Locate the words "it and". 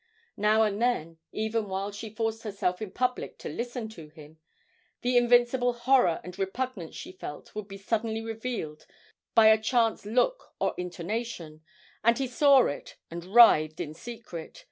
12.65-13.25